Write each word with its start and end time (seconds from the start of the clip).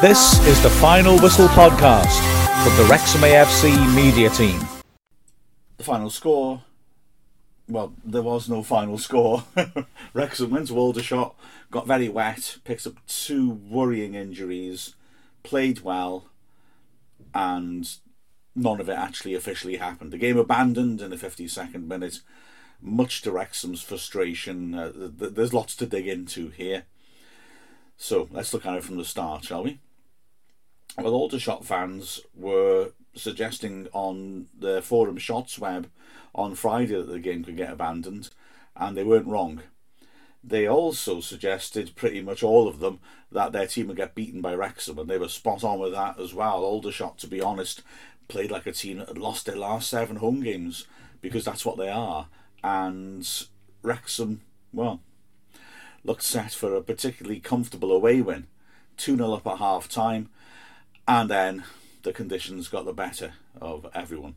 This 0.00 0.38
is 0.46 0.62
the 0.62 0.70
Final 0.70 1.18
Whistle 1.18 1.48
podcast 1.48 2.16
from 2.64 2.74
the 2.78 2.90
Wrexham 2.90 3.20
AFC 3.20 3.94
media 3.94 4.30
team. 4.30 4.58
The 5.76 5.84
final 5.84 6.08
score. 6.08 6.62
Well, 7.68 7.92
there 8.02 8.22
was 8.22 8.48
no 8.48 8.62
final 8.62 8.96
score. 8.96 9.44
Wrexham 10.14 10.52
went 10.52 10.68
to 10.68 10.78
Aldershot, 10.78 11.34
got 11.70 11.86
very 11.86 12.08
wet, 12.08 12.56
picked 12.64 12.86
up 12.86 12.94
two 13.06 13.50
worrying 13.50 14.14
injuries, 14.14 14.94
played 15.42 15.80
well, 15.80 16.24
and 17.34 17.86
none 18.56 18.80
of 18.80 18.88
it 18.88 18.96
actually 18.96 19.34
officially 19.34 19.76
happened. 19.76 20.12
The 20.12 20.18
game 20.18 20.38
abandoned 20.38 21.02
in 21.02 21.10
the 21.10 21.16
52nd 21.16 21.86
minute, 21.86 22.20
much 22.80 23.20
to 23.20 23.32
Wrexham's 23.32 23.82
frustration. 23.82 24.74
Uh, 24.74 24.92
th- 24.92 25.18
th- 25.18 25.34
there's 25.34 25.52
lots 25.52 25.76
to 25.76 25.84
dig 25.84 26.08
into 26.08 26.48
here. 26.48 26.84
So 27.98 28.28
let's 28.30 28.54
look 28.54 28.64
at 28.64 28.76
it 28.78 28.82
from 28.82 28.96
the 28.96 29.04
start, 29.04 29.44
shall 29.44 29.64
we? 29.64 29.78
Well, 30.98 31.14
Aldershot 31.14 31.64
fans 31.64 32.20
were 32.34 32.92
suggesting 33.14 33.88
on 33.92 34.46
the 34.58 34.82
forum 34.82 35.18
shots 35.18 35.58
web 35.58 35.90
on 36.34 36.54
Friday 36.54 36.94
that 36.94 37.08
the 37.08 37.18
game 37.20 37.44
could 37.44 37.56
get 37.56 37.72
abandoned, 37.72 38.30
and 38.76 38.96
they 38.96 39.04
weren't 39.04 39.26
wrong. 39.26 39.62
They 40.42 40.66
also 40.66 41.20
suggested, 41.20 41.94
pretty 41.96 42.22
much 42.22 42.42
all 42.42 42.66
of 42.66 42.80
them, 42.80 43.00
that 43.30 43.52
their 43.52 43.66
team 43.66 43.88
would 43.88 43.96
get 43.96 44.14
beaten 44.14 44.40
by 44.40 44.54
Wrexham, 44.54 44.98
and 44.98 45.08
they 45.08 45.18
were 45.18 45.28
spot 45.28 45.64
on 45.64 45.78
with 45.78 45.92
that 45.92 46.18
as 46.18 46.34
well. 46.34 46.64
Aldershot, 46.64 47.18
to 47.18 47.26
be 47.26 47.40
honest, 47.40 47.82
played 48.28 48.50
like 48.50 48.66
a 48.66 48.72
team 48.72 48.98
that 48.98 49.08
had 49.08 49.18
lost 49.18 49.46
their 49.46 49.56
last 49.56 49.90
seven 49.90 50.16
home 50.16 50.42
games 50.42 50.86
because 51.20 51.44
that's 51.44 51.66
what 51.66 51.76
they 51.76 51.90
are. 51.90 52.28
And 52.64 53.28
Wrexham, 53.82 54.40
well, 54.72 55.00
looked 56.04 56.22
set 56.22 56.52
for 56.52 56.74
a 56.74 56.82
particularly 56.82 57.40
comfortable 57.40 57.92
away 57.92 58.20
win. 58.22 58.46
2 58.96 59.16
0 59.16 59.32
up 59.32 59.46
at 59.46 59.58
half 59.58 59.88
time, 59.88 60.28
and 61.10 61.28
then 61.28 61.64
the 62.04 62.12
conditions 62.12 62.68
got 62.68 62.84
the 62.84 62.92
better 62.92 63.32
of 63.60 63.84
everyone. 63.92 64.36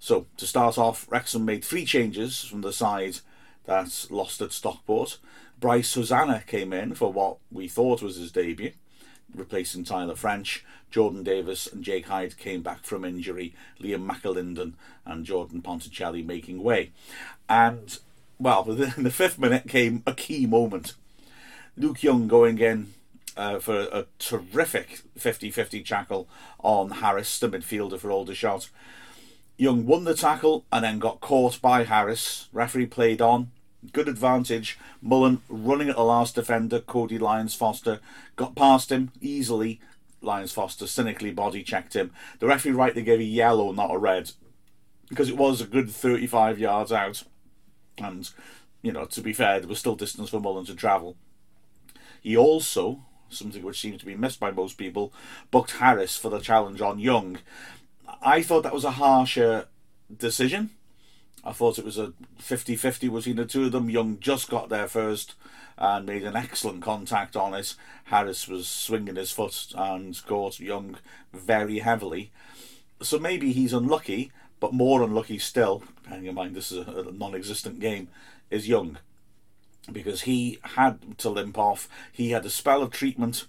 So, 0.00 0.26
to 0.38 0.46
start 0.46 0.76
off, 0.76 1.06
Wrexham 1.08 1.44
made 1.44 1.64
three 1.64 1.84
changes 1.84 2.42
from 2.42 2.62
the 2.62 2.72
side 2.72 3.18
that 3.66 4.06
lost 4.10 4.42
at 4.42 4.50
Stockport. 4.52 5.18
Bryce 5.60 5.94
Hosannah 5.94 6.42
came 6.48 6.72
in 6.72 6.94
for 6.94 7.12
what 7.12 7.36
we 7.52 7.68
thought 7.68 8.02
was 8.02 8.16
his 8.16 8.32
debut, 8.32 8.72
replacing 9.32 9.84
Tyler 9.84 10.16
French. 10.16 10.64
Jordan 10.90 11.22
Davies 11.22 11.68
and 11.72 11.84
Jake 11.84 12.06
Hyde 12.06 12.36
came 12.38 12.62
back 12.62 12.82
from 12.82 13.04
injury. 13.04 13.54
Liam 13.80 14.04
McAlinden 14.08 14.72
and 15.06 15.24
Jordan 15.24 15.62
Ponticelli 15.62 16.26
making 16.26 16.60
way. 16.60 16.90
And, 17.48 17.98
well, 18.40 18.68
in 18.96 19.04
the 19.04 19.10
fifth 19.10 19.38
minute 19.38 19.68
came 19.68 20.02
a 20.06 20.12
key 20.12 20.44
moment. 20.44 20.94
Luke 21.76 22.02
Young 22.02 22.26
going 22.26 22.58
in 22.58 22.94
uh, 23.36 23.58
for 23.58 23.80
a 23.92 24.06
terrific 24.18 25.02
50 25.16 25.50
50 25.50 25.82
tackle 25.82 26.28
on 26.60 26.90
Harris, 26.90 27.38
the 27.38 27.48
midfielder 27.48 27.98
for 27.98 28.10
Aldershot. 28.10 28.70
Young 29.56 29.86
won 29.86 30.04
the 30.04 30.14
tackle 30.14 30.64
and 30.72 30.84
then 30.84 30.98
got 30.98 31.20
caught 31.20 31.60
by 31.60 31.84
Harris. 31.84 32.48
Referee 32.52 32.86
played 32.86 33.20
on. 33.20 33.50
Good 33.92 34.08
advantage. 34.08 34.78
Mullin 35.00 35.42
running 35.48 35.88
at 35.88 35.96
the 35.96 36.04
last 36.04 36.34
defender, 36.34 36.80
Kodi 36.80 37.20
Lyons 37.20 37.54
Foster, 37.54 38.00
got 38.34 38.56
past 38.56 38.90
him 38.90 39.12
easily. 39.20 39.80
Lyons 40.22 40.52
Foster 40.52 40.86
cynically 40.86 41.30
body 41.30 41.62
checked 41.62 41.94
him. 41.94 42.10
The 42.38 42.46
referee 42.46 42.72
rightly 42.72 43.02
gave 43.02 43.20
a 43.20 43.24
yellow, 43.24 43.72
not 43.72 43.94
a 43.94 43.98
red, 43.98 44.32
because 45.08 45.28
it 45.28 45.36
was 45.36 45.60
a 45.60 45.66
good 45.66 45.90
35 45.90 46.58
yards 46.58 46.90
out. 46.90 47.24
And, 47.98 48.28
you 48.82 48.90
know, 48.90 49.04
to 49.04 49.20
be 49.20 49.32
fair, 49.32 49.60
there 49.60 49.68
was 49.68 49.78
still 49.78 49.96
distance 49.96 50.30
for 50.30 50.40
Mullin 50.40 50.64
to 50.66 50.74
travel. 50.74 51.16
He 52.22 52.36
also, 52.36 53.04
something 53.34 53.62
which 53.62 53.80
seems 53.80 54.00
to 54.00 54.06
be 54.06 54.16
missed 54.16 54.40
by 54.40 54.50
most 54.50 54.78
people, 54.78 55.12
booked 55.50 55.72
Harris 55.72 56.16
for 56.16 56.28
the 56.30 56.40
challenge 56.40 56.80
on 56.80 56.98
Young. 56.98 57.38
I 58.22 58.42
thought 58.42 58.62
that 58.62 58.74
was 58.74 58.84
a 58.84 58.92
harsher 58.92 59.66
decision. 60.14 60.70
I 61.44 61.52
thought 61.52 61.78
it 61.78 61.84
was 61.84 61.98
a 61.98 62.12
50 62.38 62.76
50 62.76 63.08
between 63.08 63.36
the 63.36 63.44
two 63.44 63.64
of 63.64 63.72
them. 63.72 63.90
Young 63.90 64.18
just 64.18 64.48
got 64.48 64.70
there 64.70 64.88
first 64.88 65.34
and 65.76 66.06
made 66.06 66.22
an 66.24 66.36
excellent 66.36 66.82
contact 66.82 67.36
on 67.36 67.52
it. 67.54 67.74
Harris 68.04 68.48
was 68.48 68.68
swinging 68.68 69.16
his 69.16 69.30
foot 69.30 69.72
and 69.76 70.24
caught 70.26 70.60
Young 70.60 70.96
very 71.32 71.80
heavily. 71.80 72.30
So 73.02 73.18
maybe 73.18 73.52
he's 73.52 73.72
unlucky, 73.72 74.32
but 74.60 74.72
more 74.72 75.02
unlucky 75.02 75.38
still, 75.38 75.82
bearing 76.08 76.26
in 76.26 76.34
mind 76.34 76.54
this 76.54 76.72
is 76.72 76.86
a 76.86 77.12
non 77.12 77.34
existent 77.34 77.80
game, 77.80 78.08
is 78.50 78.68
Young. 78.68 78.98
Because 79.90 80.22
he 80.22 80.58
had 80.62 81.18
to 81.18 81.30
limp 81.30 81.58
off. 81.58 81.88
He 82.12 82.30
had 82.30 82.44
a 82.46 82.50
spell 82.50 82.82
of 82.82 82.90
treatment 82.90 83.46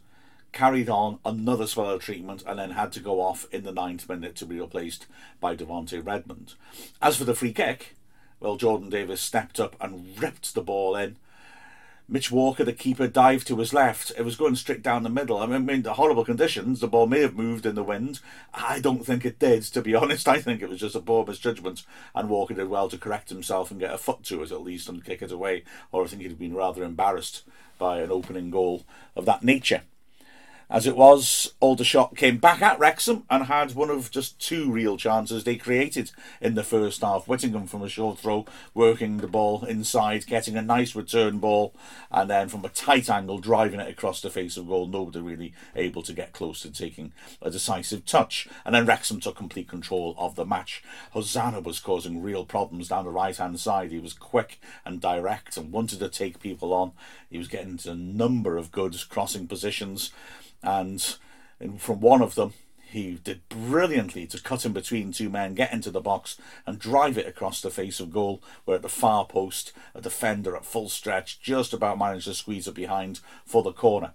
carried 0.52 0.90
on 0.90 1.20
another 1.26 1.68
spell 1.68 1.90
of 1.90 2.02
treatment 2.02 2.42
and 2.48 2.58
then 2.58 2.72
had 2.72 2.92
to 2.94 3.02
go 3.02 3.22
off 3.22 3.46
in 3.52 3.64
the 3.64 3.74
ninth 3.74 4.08
minute 4.08 4.36
to 4.38 4.46
be 4.46 4.60
replaced 4.60 5.06
by 5.42 5.54
Devonte 5.56 6.04
Redmond. 6.04 6.54
As 7.02 7.18
for 7.18 7.26
the 7.26 7.36
free 7.36 7.52
kick, 7.52 7.96
well, 8.40 8.56
Jordan 8.56 8.90
Davies 8.90 9.20
stepped 9.20 9.60
up 9.60 9.76
and 9.82 10.18
ripped 10.20 10.56
the 10.56 10.62
ball 10.62 10.96
in. 10.96 11.18
Mitch 12.08 12.30
Walker, 12.30 12.64
the 12.64 12.72
keeper, 12.72 13.08
dived 13.08 13.48
to 13.48 13.58
his 13.58 13.74
left. 13.74 14.12
It 14.16 14.22
was 14.22 14.36
going 14.36 14.56
straight 14.56 14.84
down 14.84 15.02
the 15.02 15.10
middle. 15.10 15.38
I 15.38 15.48
mean, 15.48 15.82
the 15.82 15.96
horrible 15.96 16.24
conditions. 16.24 16.80
The 16.80 16.88
ball 16.88 17.08
may 17.08 17.22
have 17.22 17.36
moved 17.36 17.66
in 17.66 17.74
the 17.74 17.84
wind. 17.84 18.20
I 18.54 18.80
don't 18.80 19.04
think 19.04 19.26
it 19.26 19.40
did, 19.40 19.64
to 19.64 19.82
be 19.82 19.96
honest. 19.96 20.28
I 20.28 20.40
think 20.40 20.62
it 20.62 20.70
was 20.70 20.80
just 20.80 20.96
a 20.96 21.00
poor 21.00 21.26
misjudgment, 21.26 21.84
and 22.14 22.30
Walker 22.30 22.54
did 22.54 22.70
well 22.70 22.90
to 22.90 22.98
correct 22.98 23.30
himself 23.30 23.72
and 23.72 23.80
get 23.80 23.94
a 23.94 23.98
foot 23.98 24.24
to 24.26 24.44
it 24.44 24.52
at 24.52 24.62
least 24.62 24.88
and 24.88 25.04
kick 25.04 25.24
it 25.24 25.32
away. 25.32 25.64
Or 25.92 26.04
I 26.04 26.08
think 26.08 26.22
he'd 26.22 26.30
have 26.30 26.40
been 26.40 26.54
rather 26.54 26.84
embarrassed 26.84 27.44
by 27.80 28.00
an 28.02 28.12
opening 28.12 28.52
goal 28.52 28.84
of 29.16 29.26
that 29.26 29.44
nature. 29.44 29.82
As 30.68 30.88
it 30.88 30.98
was, 30.98 31.54
Aldershot 31.60 32.18
came 32.18 32.38
back 32.38 32.60
at 32.64 32.80
Wrexham 32.80 33.24
and 33.30 33.44
had 33.44 33.76
one 33.76 33.92
of 33.92 34.10
just 34.10 34.40
two 34.40 34.72
real 34.72 34.98
chances 34.98 35.44
they 35.44 35.58
created 35.58 36.10
in 36.42 36.56
the 36.56 36.64
first 36.64 37.02
half. 37.02 37.28
Whittingham 37.28 37.68
from 37.68 37.84
a 37.84 37.90
short 37.90 38.18
throw, 38.18 38.46
working 38.74 39.18
the 39.18 39.28
ball 39.28 39.64
inside, 39.66 40.26
getting 40.26 40.58
a 40.58 40.64
nice 40.64 40.96
return 40.96 41.38
ball, 41.38 41.76
and 42.10 42.32
then 42.32 42.50
from 42.50 42.66
a 42.66 42.70
tight 42.70 43.12
angle, 43.12 43.38
driving 43.38 43.80
it 43.80 43.90
across 43.90 44.22
the 44.22 44.32
face 44.32 44.58
of 44.58 44.68
goal. 44.68 44.88
Nobody 44.88 45.20
really 45.20 45.54
able 45.76 46.02
to 46.02 46.14
get 46.14 46.34
close 46.34 46.62
to 46.62 46.72
taking 46.72 47.14
a 47.44 47.52
decisive 47.52 48.04
touch. 48.06 48.48
And 48.66 48.74
then 48.74 48.88
Wrexham 48.88 49.20
took 49.20 49.36
complete 49.36 49.68
control 49.68 50.16
of 50.18 50.36
the 50.36 50.46
match. 50.46 50.84
Hosannah 51.12 51.62
was 51.62 51.80
causing 51.80 52.24
real 52.24 52.44
problems 52.44 52.88
down 52.88 53.06
the 53.06 53.12
right 53.12 53.38
hand 53.38 53.60
side. 53.60 53.92
He 53.92 54.00
was 54.00 54.14
quick 54.14 54.60
and 54.84 55.00
direct 55.00 55.58
and 55.58 55.72
wanted 55.72 56.00
to 56.00 56.10
take 56.10 56.40
people 56.40 56.74
on. 56.74 56.94
He 57.30 57.38
was 57.38 57.48
getting 57.48 57.78
to 57.78 57.92
a 57.92 57.96
number 57.96 58.58
of 58.58 58.72
good 58.72 58.96
crossing 59.10 59.48
positions 59.48 60.12
and 60.66 61.18
from 61.78 62.02
one 62.02 62.22
of 62.22 62.36
them 62.36 62.54
he 62.96 63.20
did 63.24 63.48
brilliantly 63.50 64.26
to 64.28 64.42
cut 64.42 64.66
in 64.66 64.72
between 64.72 65.12
two 65.12 65.30
men, 65.30 65.54
get 65.54 65.74
into 65.74 65.92
the 65.92 66.00
box, 66.00 66.38
and 66.66 66.80
drive 66.80 67.18
it 67.18 67.28
across 67.28 67.62
the 67.62 67.70
face 67.70 68.00
of 68.00 68.12
goal. 68.12 68.42
Where 68.64 68.78
at 68.78 68.84
the 68.84 68.90
far 68.90 69.26
post, 69.26 69.74
a 69.94 70.00
defender 70.00 70.56
at 70.56 70.64
full 70.64 70.88
stretch 70.88 71.42
just 71.42 71.74
about 71.74 71.98
managed 71.98 72.26
to 72.28 72.34
squeeze 72.34 72.68
it 72.70 72.74
behind 72.74 73.20
for 73.46 73.64
the 73.64 73.74
corner. 73.74 74.14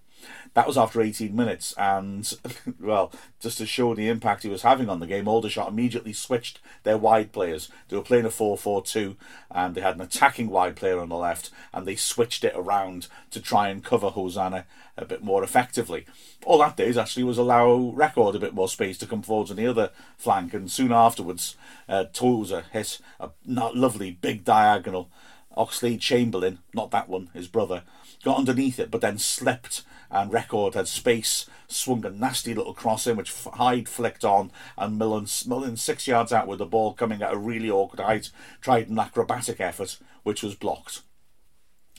That 0.55 0.67
was 0.67 0.77
after 0.77 1.01
18 1.01 1.35
minutes, 1.35 1.73
and 1.79 2.33
well, 2.81 3.13
just 3.41 3.59
to 3.59 3.67
show 3.67 3.95
the 3.95 4.09
impact 4.09 4.43
he 4.43 4.49
was 4.49 4.63
having 4.63 4.89
on 4.89 5.01
the 5.01 5.07
game, 5.07 5.29
Aldershot 5.29 5.69
immediately 5.69 6.13
switched 6.13 6.61
their 6.83 6.99
wide 6.99 7.33
players. 7.33 7.69
They 7.89 7.97
were 7.97 8.03
playing 8.03 8.25
a 8.25 8.31
4 8.31 8.57
4 8.57 8.83
2, 8.83 9.17
and 9.51 9.75
they 9.75 9.81
had 9.81 9.97
an 9.97 10.01
attacking 10.01 10.51
wide 10.51 10.77
player 10.77 10.99
on 10.99 11.09
the 11.09 11.17
left, 11.17 11.51
and 11.73 11.87
they 11.87 11.97
switched 11.97 12.45
it 12.45 12.55
around 12.57 13.09
to 13.31 13.41
try 13.41 13.69
and 13.69 13.85
cover 13.85 14.11
Hosannah 14.11 14.67
a 14.97 15.05
bit 15.05 15.23
more 15.23 15.43
effectively. 15.43 16.07
All 16.45 16.59
that 16.59 16.77
did 16.77 16.99
actually 16.99 17.25
was 17.25 17.39
allow 17.39 17.93
Record 17.95 18.35
a 18.35 18.41
bit 18.41 18.55
more 18.55 18.69
space 18.69 18.99
to 18.99 19.07
come 19.07 19.23
forwards 19.23 19.51
on 19.51 19.57
the 19.57 19.67
other 19.67 19.91
flank, 20.17 20.55
and 20.55 20.71
soon 20.71 20.93
afterwards, 20.93 21.57
uh, 21.89 22.05
Tozer 22.13 22.65
hit 22.73 22.99
a 23.19 23.31
lovely 23.47 24.11
big 24.11 24.45
diagonal. 24.45 25.11
Oxlade 25.57 26.01
Chamberlain, 26.01 26.61
not 26.73 26.91
that 26.93 27.09
one, 27.09 27.29
his 27.35 27.49
brother, 27.49 27.83
got 28.23 28.39
underneath 28.39 28.79
it, 28.79 28.91
but 28.91 29.01
then 29.01 29.19
slipped 29.19 29.83
and 30.11 30.33
Record 30.33 30.75
had 30.75 30.89
space, 30.89 31.47
swung 31.69 32.05
a 32.05 32.11
nasty 32.11 32.53
little 32.53 32.75
cross 32.75 33.07
in, 33.07 33.17
which 33.17 33.33
Hyde 33.45 33.89
flicked 33.89 34.25
on, 34.25 34.51
and 34.77 34.99
Mullin, 34.99 35.27
Mullin 35.47 35.77
six 35.77 36.07
yards 36.07 36.33
out 36.33 36.49
with 36.49 36.59
the 36.59 36.67
ball 36.67 36.93
coming 36.95 37.23
at 37.23 37.33
a 37.33 37.39
really 37.39 37.71
awkward 37.71 38.01
height, 38.01 38.31
tried 38.61 38.89
an 38.89 38.99
acrobatic 38.99 39.61
effort, 39.61 39.99
which 40.25 40.43
was 40.43 40.55
blocked. 40.57 41.03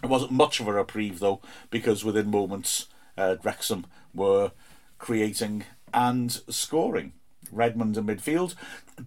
It 0.03 0.09
wasn't 0.09 0.31
much 0.31 0.59
of 0.59 0.67
a 0.67 0.73
reprieve, 0.73 1.19
though, 1.19 1.41
because 1.69 2.03
within 2.03 2.29
moments, 2.29 2.87
uh, 3.17 3.37
Wrexham 3.43 3.85
were 4.13 4.51
creating 4.97 5.63
and 5.93 6.31
scoring. 6.49 7.13
Redmond 7.51 7.97
in 7.97 8.05
midfield, 8.05 8.55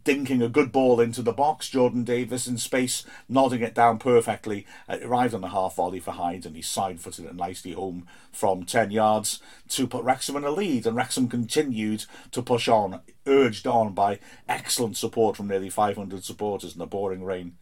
dinking 0.04 0.44
a 0.44 0.48
good 0.48 0.72
ball 0.72 1.00
into 1.00 1.22
the 1.22 1.32
box. 1.32 1.68
Jordan 1.68 2.04
Davies 2.04 2.46
in 2.46 2.58
space, 2.58 3.04
nodding 3.28 3.62
it 3.62 3.74
down 3.74 3.98
perfectly. 3.98 4.66
Uh, 4.88 4.94
it 4.94 5.04
arrived 5.04 5.34
on 5.34 5.44
a 5.44 5.48
half 5.48 5.76
volley 5.76 6.00
for 6.00 6.12
Hyde, 6.12 6.46
and 6.46 6.56
he 6.56 6.62
side 6.62 7.00
footed 7.00 7.26
it 7.26 7.34
nicely 7.34 7.72
home 7.72 8.06
from 8.32 8.64
10 8.64 8.90
yards 8.90 9.40
to 9.68 9.86
put 9.86 10.04
Wrexham 10.04 10.36
in 10.36 10.44
a 10.44 10.50
lead. 10.50 10.86
And 10.86 10.96
Wrexham 10.96 11.28
continued 11.28 12.06
to 12.32 12.42
push 12.42 12.68
on, 12.68 13.00
urged 13.26 13.66
on 13.66 13.92
by 13.92 14.18
excellent 14.48 14.96
support 14.96 15.36
from 15.36 15.48
nearly 15.48 15.70
500 15.70 16.24
supporters 16.24 16.72
in 16.72 16.78
the 16.78 16.86
pouring 16.86 17.24
rain. 17.24 17.56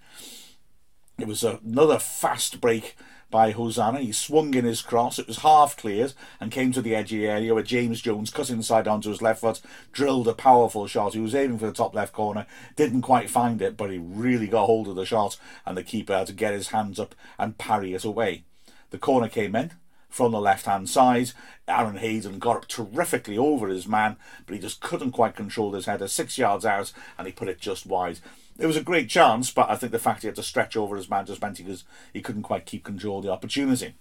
It 1.19 1.27
was 1.27 1.45
another 1.45 1.99
fast 1.99 2.61
break 2.61 2.97
by 3.31 3.51
Hosannah. 3.51 4.01
He 4.01 4.13
swung 4.13 4.55
in 4.55 4.65
his 4.65 4.83
cross. 4.83 5.19
It 5.19 5.27
was 5.27 5.39
half 5.39 5.77
cleared 5.77 6.13
and 6.41 6.53
came 6.53 6.73
to 6.73 6.83
the 6.83 6.95
edgy 6.95 7.27
area 7.27 7.55
where 7.55 7.63
James 7.63 8.01
Jones 8.01 8.31
cut 8.31 8.51
inside 8.51 8.87
onto 8.87 9.11
his 9.11 9.23
left 9.23 9.41
foot, 9.41 9.61
drilled 9.93 10.29
a 10.29 10.35
powerful 10.35 10.87
shot. 10.87 11.15
He 11.15 11.21
was 11.21 11.35
aiming 11.35 11.59
for 11.59 11.67
the 11.67 11.73
top 11.73 11.95
left 11.95 12.13
corner, 12.13 12.47
didn't 12.77 13.03
quite 13.03 13.31
find 13.31 13.61
it, 13.61 13.77
but 13.77 13.91
he 13.91 13.99
really 13.99 14.47
got 14.47 14.67
hold 14.67 14.89
of 14.89 14.97
the 14.97 15.07
shot, 15.07 15.39
and 15.67 15.77
the 15.77 15.83
keeper 15.83 16.15
had 16.15 16.29
to 16.29 16.33
get 16.33 16.55
his 16.55 16.69
hands 16.69 17.01
up 17.01 17.15
and 17.39 17.59
parry 17.59 17.95
it 17.95 18.05
away. 18.05 18.45
The 18.91 18.99
corner 18.99 19.29
came 19.29 19.57
in 19.57 19.73
from 20.11 20.33
the 20.33 20.41
left 20.41 20.67
hand 20.67 20.89
side. 20.91 21.33
Aaron 21.67 21.97
Hayden 21.97 22.39
got 22.39 22.57
up 22.57 22.69
terrifically 22.69 23.39
over 23.39 23.69
his 23.69 23.89
man, 23.89 24.17
but 24.45 24.55
he 24.55 24.61
just 24.61 24.81
couldn't 24.81 25.13
quite 25.13 25.37
control 25.37 25.73
his 25.73 25.87
header. 25.87 26.09
Six 26.09 26.37
yards 26.37 26.67
out, 26.67 26.93
and 27.17 27.27
he 27.27 27.33
put 27.33 27.49
it 27.49 27.61
just 27.61 27.87
wide. 27.87 28.19
It 28.59 28.67
was 28.67 28.77
a 28.77 28.83
great 28.83 29.09
chance, 29.09 29.51
but 29.51 29.71
I 29.71 29.77
think 29.77 29.93
the 29.93 29.99
fact 29.99 30.23
he 30.23 30.29
had 30.29 30.37
to 30.37 30.43
stretch 30.43 30.77
over 30.77 30.97
his 30.97 31.09
man 31.09 31.27
just 31.27 31.41
meant 31.41 31.59
he, 31.59 31.65
was, 31.65 31.85
he 32.13 32.21
couldn't 32.21 32.43
quite 32.43 32.67
keep 32.67 32.85
control 32.85 33.19
of 33.19 33.25
the 33.25 33.33
opportunity. 33.33 33.95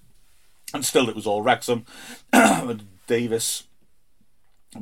And 0.74 0.86
still, 0.86 1.10
it 1.10 1.16
was 1.16 1.28
all 1.28 1.42
Wrexham. 1.42 1.86
Davies 3.08 3.64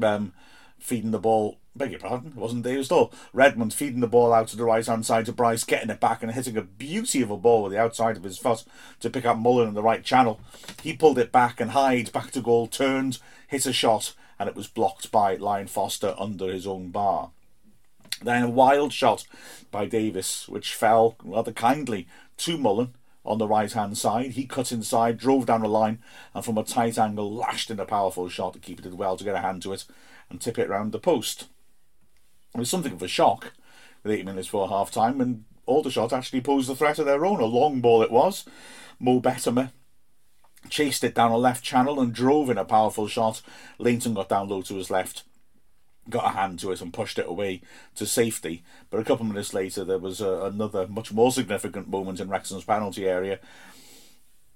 um, 0.01 0.33
feeding 0.79 1.11
the 1.11 1.19
ball. 1.19 1.57
Beg 1.75 1.91
your 1.91 1.99
pardon, 1.99 2.31
it 2.31 2.35
wasn't 2.35 2.63
Davies 2.63 2.91
at 2.91 2.95
all. 2.95 3.13
Redmond 3.31 3.73
feeding 3.73 4.01
the 4.01 4.07
ball 4.07 4.33
out 4.33 4.47
to 4.49 4.57
the 4.57 4.65
right 4.65 4.85
hand 4.85 5.05
side 5.05 5.25
to 5.27 5.31
Bryce, 5.31 5.63
getting 5.63 5.89
it 5.89 5.99
back 5.99 6.21
and 6.21 6.31
hitting 6.31 6.57
a 6.57 6.61
beauty 6.61 7.21
of 7.21 7.31
a 7.31 7.37
ball 7.37 7.63
with 7.63 7.71
the 7.71 7.79
outside 7.79 8.17
of 8.17 8.23
his 8.23 8.37
foot 8.37 8.65
to 8.99 9.09
pick 9.09 9.25
up 9.25 9.37
Mullin 9.37 9.69
in 9.69 9.73
the 9.75 9.83
right 9.83 10.03
channel. 10.03 10.41
He 10.81 10.93
pulled 10.93 11.19
it 11.19 11.31
back 11.31 11.61
and 11.61 11.71
Hyde 11.71 12.11
back 12.11 12.31
to 12.31 12.41
goal, 12.41 12.67
turned, 12.67 13.19
hit 13.47 13.65
a 13.65 13.73
shot, 13.73 14.13
and 14.37 14.49
it 14.49 14.55
was 14.55 14.67
blocked 14.67 15.11
by 15.11 15.35
Lion 15.35 15.67
Foster 15.67 16.15
under 16.17 16.51
his 16.51 16.67
own 16.67 16.89
bar. 16.89 17.31
Then 18.21 18.43
a 18.43 18.49
wild 18.49 18.91
shot 18.91 19.25
by 19.71 19.85
Davies, 19.85 20.45
which 20.47 20.75
fell 20.75 21.15
rather 21.23 21.51
kindly 21.51 22.07
to 22.37 22.57
Mullin 22.57 22.93
on 23.25 23.37
the 23.37 23.47
right 23.47 23.71
hand 23.71 23.97
side. 23.97 24.31
He 24.31 24.45
cut 24.45 24.71
inside, 24.71 25.17
drove 25.17 25.45
down 25.45 25.61
the 25.61 25.67
line, 25.67 25.99
and 26.33 26.43
from 26.43 26.57
a 26.57 26.63
tight 26.63 26.97
angle 26.97 27.33
lashed 27.33 27.71
in 27.71 27.79
a 27.79 27.85
powerful 27.85 28.27
shot. 28.27 28.53
The 28.53 28.59
keeper 28.59 28.81
did 28.81 28.95
well 28.95 29.17
to 29.17 29.23
get 29.23 29.35
a 29.35 29.39
hand 29.39 29.61
to 29.63 29.73
it 29.73 29.85
and 30.29 30.41
tip 30.41 30.57
it 30.57 30.69
round 30.69 30.91
the 30.91 30.99
post. 30.99 31.47
It 32.53 32.57
was 32.57 32.69
something 32.69 32.93
of 32.93 33.01
a 33.01 33.07
shock 33.07 33.53
with 34.03 34.11
eight 34.11 34.25
minutes 34.25 34.47
before 34.47 34.69
half 34.69 34.91
time, 34.91 35.21
and 35.21 35.45
Aldershot 35.65 36.11
actually 36.11 36.41
posed 36.41 36.69
a 36.69 36.75
threat 36.75 36.99
of 36.99 37.05
their 37.05 37.25
own. 37.25 37.39
A 37.39 37.45
long 37.45 37.79
ball 37.79 38.01
it 38.01 38.11
was. 38.11 38.45
Mo 38.99 39.21
Bettamer 39.21 39.71
chased 40.69 41.03
it 41.03 41.15
down 41.15 41.31
a 41.31 41.37
left 41.37 41.63
channel 41.63 42.01
and 42.01 42.13
drove 42.13 42.49
in 42.49 42.57
a 42.57 42.65
powerful 42.65 43.07
shot. 43.07 43.41
Lainton 43.77 44.13
got 44.13 44.29
down 44.29 44.49
low 44.49 44.61
to 44.63 44.75
his 44.75 44.89
left 44.89 45.23
got 46.09 46.25
a 46.25 46.37
hand 46.37 46.59
to 46.59 46.71
it 46.71 46.81
and 46.81 46.93
pushed 46.93 47.19
it 47.19 47.27
away 47.27 47.61
to 47.95 48.05
safety. 48.05 48.63
But 48.89 48.99
a 48.99 49.03
couple 49.03 49.25
of 49.25 49.31
minutes 49.31 49.53
later, 49.53 49.83
there 49.83 49.99
was 49.99 50.21
a, 50.21 50.45
another 50.45 50.87
much 50.87 51.11
more 51.11 51.31
significant 51.31 51.89
moment 51.89 52.19
in 52.19 52.29
Wrexham's 52.29 52.63
penalty 52.63 53.07
area. 53.07 53.39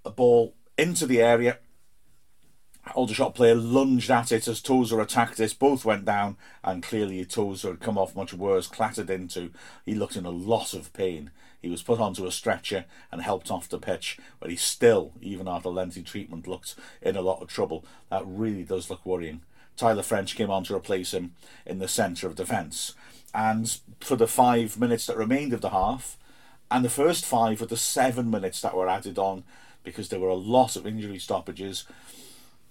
A 0.05 0.11
ball 0.11 0.55
into 0.77 1.05
the 1.05 1.21
area. 1.21 1.59
Aldershot 2.95 3.33
player 3.33 3.55
lunged 3.55 4.11
at 4.11 4.33
it 4.33 4.47
as 4.47 4.61
Tozer 4.61 4.99
attacked 4.99 5.39
it. 5.39 5.55
Both 5.57 5.85
went 5.85 6.03
down, 6.03 6.35
and 6.63 6.83
clearly 6.83 7.23
Tozer 7.23 7.69
had 7.69 7.79
come 7.79 7.97
off 7.97 8.15
much 8.15 8.33
worse, 8.33 8.67
clattered 8.67 9.09
into. 9.09 9.51
He 9.85 9.95
looked 9.95 10.17
in 10.17 10.25
a 10.25 10.31
lot 10.31 10.73
of 10.73 10.91
pain. 10.91 11.31
He 11.61 11.69
was 11.69 11.81
put 11.81 12.01
onto 12.01 12.25
a 12.25 12.31
stretcher 12.31 12.83
and 13.09 13.21
helped 13.21 13.49
off 13.49 13.69
the 13.69 13.79
pitch, 13.79 14.17
but 14.41 14.49
he 14.49 14.57
still, 14.57 15.13
even 15.21 15.47
after 15.47 15.69
lengthy 15.69 16.03
treatment, 16.03 16.45
looked 16.45 16.75
in 17.01 17.15
a 17.15 17.21
lot 17.21 17.41
of 17.41 17.47
trouble. 17.47 17.85
That 18.09 18.23
really 18.25 18.63
does 18.63 18.89
look 18.89 19.05
worrying. 19.05 19.43
Tyler 19.77 20.03
French 20.03 20.35
came 20.35 20.49
on 20.49 20.63
to 20.65 20.75
replace 20.75 21.13
him 21.13 21.33
in 21.65 21.79
the 21.79 21.87
centre 21.87 22.27
of 22.27 22.35
defence. 22.35 22.93
And 23.33 23.79
for 23.99 24.15
the 24.15 24.27
five 24.27 24.79
minutes 24.79 25.07
that 25.07 25.17
remained 25.17 25.53
of 25.53 25.61
the 25.61 25.69
half, 25.69 26.17
and 26.69 26.83
the 26.83 26.89
first 26.89 27.25
five 27.25 27.61
of 27.61 27.69
the 27.69 27.77
seven 27.77 28.29
minutes 28.29 28.61
that 28.61 28.75
were 28.75 28.89
added 28.89 29.17
on, 29.17 29.43
because 29.83 30.09
there 30.09 30.19
were 30.19 30.29
a 30.29 30.35
lot 30.35 30.75
of 30.75 30.87
injury 30.87 31.19
stoppages, 31.19 31.85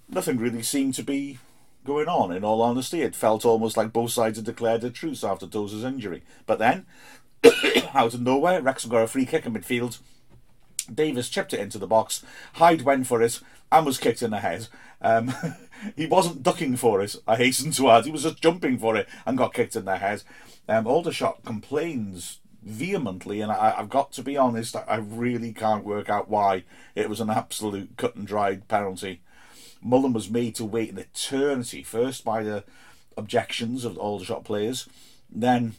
nothing 0.09 0.37
really 0.37 0.63
seemed 0.63 0.93
to 0.95 1.03
be 1.03 1.39
going 1.85 2.07
on, 2.07 2.31
in 2.31 2.43
all 2.43 2.61
honesty. 2.61 3.01
It 3.01 3.15
felt 3.15 3.45
almost 3.45 3.77
like 3.77 3.93
both 3.93 4.11
sides 4.11 4.37
had 4.37 4.45
declared 4.45 4.83
a 4.83 4.89
truce 4.89 5.23
after 5.23 5.47
Tozer's 5.47 5.83
injury. 5.83 6.23
But 6.45 6.59
then, 6.59 6.85
out 7.93 8.13
of 8.13 8.21
nowhere, 8.21 8.61
Wrexham 8.61 8.91
got 8.91 9.03
a 9.03 9.07
free 9.07 9.25
kick 9.25 9.45
in 9.45 9.53
midfield. 9.53 9.99
Davies 10.85 11.29
chipped 11.29 11.53
it 11.53 11.59
into 11.59 11.77
the 11.77 11.87
box. 11.87 12.23
Hyde 12.53 12.81
went 12.81 13.07
for 13.07 13.21
it 13.21 13.39
and 13.71 13.85
was 13.85 13.97
kicked 13.97 14.21
in 14.21 14.31
the 14.31 14.39
head. 14.39 14.67
Um, 15.01 15.33
he 15.95 16.05
wasn't 16.05 16.43
ducking 16.43 16.75
for 16.77 17.01
it, 17.01 17.15
I 17.27 17.35
hasten 17.35 17.71
to 17.71 17.89
add. 17.89 18.05
He 18.05 18.11
was 18.11 18.23
just 18.23 18.41
jumping 18.41 18.77
for 18.77 18.95
it 18.95 19.07
and 19.25 19.37
got 19.37 19.53
kicked 19.53 19.75
in 19.75 19.85
the 19.85 19.97
head. 19.97 20.23
Um, 20.67 20.87
Aldershot 20.87 21.43
complains 21.43 22.39
vehemently, 22.63 23.41
and 23.41 23.51
I, 23.51 23.71
have 23.71 23.89
got 23.89 24.13
to 24.13 24.23
be 24.23 24.37
honest, 24.37 24.75
I, 24.75 24.83
I 24.87 24.95
really 24.97 25.53
can't 25.53 25.83
work 25.83 26.09
out 26.09 26.29
why 26.29 26.63
it 26.95 27.09
was 27.09 27.19
an 27.19 27.29
absolute 27.29 27.97
cut 27.97 28.15
and 28.15 28.25
dried 28.25 28.67
penalty. 28.67 29.21
Mullin 29.81 30.13
was 30.13 30.29
made 30.29 30.55
to 30.55 30.65
wait 30.65 30.91
an 30.91 30.97
eternity, 30.97 31.83
first 31.83 32.23
by 32.23 32.43
the 32.43 32.63
objections 33.17 33.83
of 33.83 33.97
Aldershot 33.97 34.45
players, 34.45 34.87
then 35.29 35.75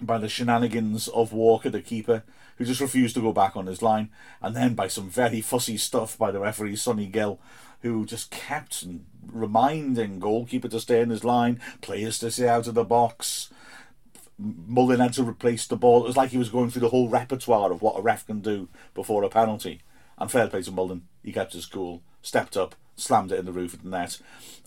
by 0.00 0.18
the 0.18 0.28
shenanigans 0.28 1.08
of 1.08 1.32
Walker, 1.32 1.70
the 1.70 1.80
keeper, 1.80 2.22
who 2.56 2.64
just 2.64 2.80
refused 2.80 3.14
to 3.14 3.22
go 3.22 3.32
back 3.32 3.56
on 3.56 3.66
his 3.66 3.82
line, 3.82 4.10
and 4.40 4.54
then 4.54 4.74
by 4.74 4.88
some 4.88 5.08
very 5.08 5.40
fussy 5.40 5.76
stuff 5.76 6.18
by 6.18 6.30
the 6.30 6.40
referee 6.40 6.76
Sunny 6.76 7.06
Gill, 7.06 7.38
who 7.82 8.04
just 8.04 8.30
kept 8.30 8.84
reminding 9.26 10.18
goalkeeper 10.18 10.68
to 10.68 10.80
stay 10.80 11.00
in 11.00 11.10
his 11.10 11.24
line, 11.24 11.60
players 11.80 12.18
to 12.18 12.30
stay 12.30 12.48
out 12.48 12.66
of 12.66 12.74
the 12.74 12.84
box. 12.84 13.50
Mullin 14.38 15.00
had 15.00 15.14
to 15.14 15.22
replace 15.22 15.66
the 15.66 15.76
ball. 15.76 16.04
It 16.04 16.08
was 16.08 16.16
like 16.16 16.30
he 16.30 16.38
was 16.38 16.50
going 16.50 16.70
through 16.70 16.82
the 16.82 16.90
whole 16.90 17.08
repertoire 17.08 17.72
of 17.72 17.80
what 17.80 17.98
a 17.98 18.02
ref 18.02 18.26
can 18.26 18.40
do 18.40 18.68
before 18.94 19.22
a 19.22 19.28
penalty. 19.28 19.80
And 20.18 20.30
fair 20.30 20.48
play 20.48 20.62
to 20.62 20.70
Mullin. 20.70 21.02
He 21.22 21.32
kept 21.32 21.52
his 21.52 21.66
cool, 21.66 22.02
stepped 22.22 22.56
up, 22.56 22.74
slammed 22.96 23.32
it 23.32 23.38
in 23.38 23.46
the 23.46 23.52
roof 23.52 23.74
of 23.74 23.82
the 23.82 23.90
net. 23.90 24.18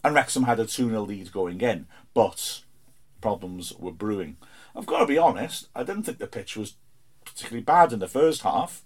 And 0.04 0.16
Wrexham 0.16 0.44
had 0.44 0.60
a 0.60 0.66
2 0.66 0.90
0 0.90 1.02
lead 1.02 1.32
going 1.32 1.62
in, 1.62 1.88
but 2.14 2.62
problems 3.22 3.74
were 3.78 3.92
brewing. 3.92 4.38
I've 4.80 4.86
got 4.86 5.00
to 5.00 5.06
be 5.06 5.18
honest, 5.18 5.68
I 5.76 5.84
didn't 5.84 6.04
think 6.04 6.20
the 6.20 6.28
pitch 6.28 6.56
was 6.56 6.76
particularly 7.26 7.64
bad 7.64 7.92
in 7.92 8.00
the 8.00 8.08
first 8.08 8.44
half, 8.44 8.86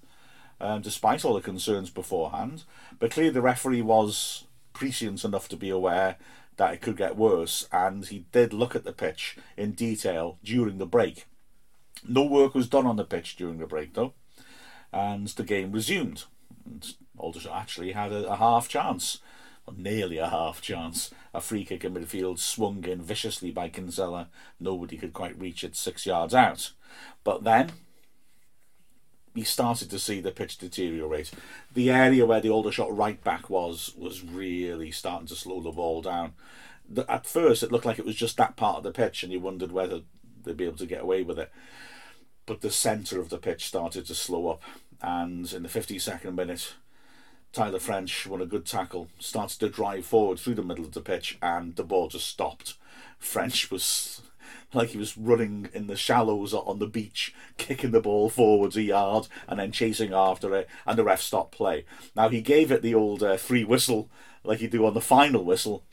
um, 0.60 0.82
despite 0.82 1.24
all 1.24 1.36
the 1.36 1.42
concerns 1.42 1.92
beforehand. 1.92 2.64
But 2.98 3.12
clearly, 3.12 3.30
the 3.30 3.44
referee 3.44 3.84
was 3.84 4.46
prescient 4.74 5.24
enough 5.24 5.48
to 5.50 5.56
be 5.56 5.70
aware 5.70 6.16
that 6.58 6.74
it 6.74 6.82
could 6.82 6.98
get 6.98 7.16
worse, 7.16 7.68
and 7.72 8.04
he 8.08 8.26
did 8.32 8.54
look 8.54 8.76
at 8.76 8.86
the 8.86 8.92
pitch 8.92 9.38
in 9.56 9.74
detail 9.74 10.40
during 10.44 10.80
the 10.80 10.88
break. 10.88 11.26
No 12.08 12.24
work 12.24 12.56
was 12.56 12.68
done 12.68 12.88
on 12.88 12.96
the 12.96 13.06
pitch 13.06 13.36
during 13.36 13.60
the 13.60 13.68
break, 13.68 13.94
though, 13.94 14.14
and 14.92 15.28
the 15.28 15.44
game 15.44 15.72
resumed. 15.72 16.24
And 16.66 16.96
Aldershot 17.20 17.56
actually 17.56 17.92
had 17.92 18.12
a, 18.12 18.32
a 18.32 18.36
half 18.36 18.68
chance, 18.68 19.20
or 19.66 19.74
nearly 19.76 20.18
a 20.18 20.30
half 20.30 20.62
chance. 20.62 21.12
A 21.34 21.42
free 21.42 21.66
kick 21.66 21.84
in 21.84 21.94
midfield 21.94 22.40
swung 22.40 22.84
in 22.86 23.02
viciously 23.02 23.52
by 23.52 23.70
Kinsella. 23.70 24.30
Nobody 24.60 24.98
could 24.98 25.14
quite 25.14 25.40
reach 25.40 25.64
it 25.64 25.76
six 25.76 26.06
yards 26.06 26.34
out. 26.34 26.72
But 27.24 27.44
then 27.44 27.72
he 29.36 29.44
started 29.44 29.90
to 29.90 30.00
see 30.00 30.22
the 30.22 30.32
pitch 30.32 30.58
deteriorate. 30.58 31.32
The 31.74 31.90
area 31.90 32.26
where 32.26 32.42
the 32.42 32.50
Aldershot 32.50 32.96
right 32.96 33.24
back 33.24 33.50
was 33.50 33.94
was 33.98 34.24
really 34.24 34.92
starting 34.92 35.28
to 35.28 35.36
slow 35.36 35.62
the 35.62 35.72
ball 35.72 36.02
down. 36.02 36.34
At 37.08 37.26
first, 37.26 37.64
it 37.64 37.72
looked 37.72 37.86
like 37.86 37.98
it 37.98 38.06
was 38.06 38.16
just 38.16 38.38
that 38.38 38.56
part 38.56 38.78
of 38.78 38.84
the 38.84 38.92
pitch, 38.92 39.24
and 39.24 39.32
you 39.32 39.40
wondered 39.40 39.72
whether 39.72 40.02
they'd 40.44 40.58
be 40.58 40.66
able 40.66 40.78
to 40.78 40.86
get 40.86 41.02
away 41.02 41.24
with 41.24 41.40
it. 41.40 41.52
But 42.46 42.62
the 42.62 42.72
centre 42.72 43.20
of 43.20 43.30
the 43.30 43.38
pitch 43.38 43.66
started 43.66 44.06
to 44.08 44.16
slow 44.16 44.50
up, 44.50 44.62
and 45.02 45.52
in 45.52 45.64
the 45.64 45.70
52nd 45.70 46.36
minute, 46.36 46.74
Tyler 47.54 47.80
French 47.80 48.26
won 48.26 48.42
a 48.42 48.48
good 48.48 48.66
tackle, 48.66 49.10
started 49.20 49.60
to 49.60 49.70
drive 49.70 50.08
forward 50.08 50.40
through 50.40 50.56
the 50.56 50.64
middle 50.64 50.86
of 50.86 50.94
the 50.94 51.02
pitch, 51.02 51.38
and 51.40 51.76
the 51.76 51.84
ball 51.84 52.08
just 52.08 52.26
stopped. 52.26 52.74
French 53.20 53.70
was 53.70 54.24
like 54.74 54.90
he 54.90 54.98
was 54.98 55.16
running 55.16 55.70
in 55.72 55.86
the 55.86 55.96
shallows 55.96 56.52
on 56.52 56.80
the 56.80 56.88
beach, 56.88 57.32
kicking 57.58 57.92
the 57.92 58.02
ball 58.02 58.28
forwards 58.28 58.76
a 58.76 58.82
yard 58.82 59.28
and 59.48 59.60
then 59.60 59.72
chasing 59.72 60.14
after 60.14 60.56
it, 60.56 60.68
and 60.88 60.98
the 60.98 61.04
ref 61.04 61.22
stopped 61.22 61.52
play. 61.52 61.86
Now 62.16 62.30
he 62.30 62.42
gave 62.42 62.72
it 62.72 62.82
the 62.82 62.96
old 62.96 63.22
uh, 63.22 63.38
free 63.38 63.64
whistle, 63.64 64.10
like 64.44 64.58
he 64.58 64.68
do 64.68 64.88
on 64.88 64.96
the 64.96 65.00
final 65.00 65.44
whistle, 65.46 65.84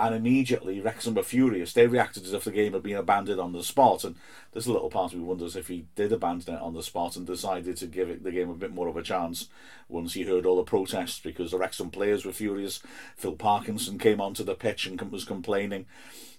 and 0.00 0.14
immediately 0.14 0.80
Wrexham 0.80 1.14
were 1.14 1.22
furious. 1.22 1.74
They 1.74 1.86
reacted 1.86 2.24
as 2.24 2.32
if 2.32 2.44
the 2.44 2.50
game 2.50 2.72
had 2.72 2.82
been 2.82 2.96
abandoned 2.96 3.38
on 3.38 3.52
the 3.52 3.62
spot, 3.62 4.02
and 4.02 4.16
there's 4.50 4.66
a 4.66 4.72
little 4.72 4.88
part 4.88 5.12
of 5.12 5.18
me 5.18 5.24
wonders 5.24 5.56
if 5.56 5.68
he 5.68 5.84
did 5.94 6.10
abandon 6.10 6.54
it 6.54 6.62
on 6.62 6.72
the 6.72 6.82
spot 6.82 7.16
and 7.16 7.26
decided 7.26 7.76
to 7.76 7.86
give 7.86 8.08
it 8.08 8.24
the 8.24 8.32
game 8.32 8.48
a 8.48 8.54
bit 8.54 8.72
more 8.72 8.88
of 8.88 8.96
a 8.96 9.02
chance 9.02 9.48
once 9.88 10.14
he 10.14 10.22
heard 10.22 10.46
all 10.46 10.56
the 10.56 10.62
protests 10.62 11.20
because 11.20 11.50
the 11.50 11.58
Wrexham 11.58 11.90
players 11.90 12.24
were 12.24 12.32
furious. 12.32 12.80
Phil 13.14 13.36
Parkinson 13.36 13.98
came 13.98 14.22
onto 14.22 14.42
the 14.42 14.54
pitch 14.54 14.86
and 14.86 14.98
was 15.12 15.26
complaining. 15.26 15.84